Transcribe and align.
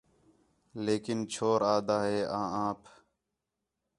لیکن 0.85 1.19
چھور 1.33 1.61
آھدا 1.73 1.97
ہِے 2.07 2.19
آں 2.37 2.47
آپ 2.67 2.81